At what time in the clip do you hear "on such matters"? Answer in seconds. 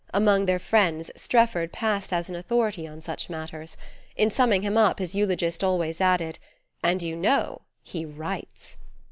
2.87-3.77